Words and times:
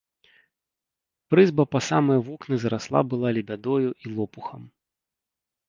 Прызба 1.33 1.63
па 1.73 1.79
самыя 1.89 2.19
вокны 2.31 2.55
зарасла 2.65 2.99
была 3.13 3.29
лебядою 3.39 3.89
і 4.07 4.17
лопухам. 4.17 4.61